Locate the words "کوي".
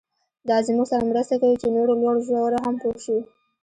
1.41-1.55